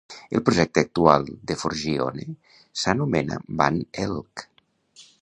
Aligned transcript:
El 0.37 0.41
projecte 0.45 0.83
actual 0.85 1.27
de 1.51 1.59
Forgione 1.65 2.27
s'anomena 2.85 3.41
Van 3.63 3.81
Elk. 4.09 4.47